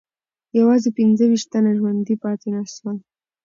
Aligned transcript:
یوازې 0.59 0.89
پنځه 0.97 1.23
ویشت 1.27 1.47
تنه 1.53 1.71
ژوندي 1.79 2.15
پاتې 2.23 2.47
نه 2.55 2.61
سول. 2.75 2.97